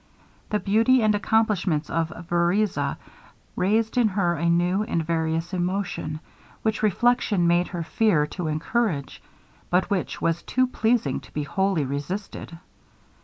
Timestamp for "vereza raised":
2.27-3.99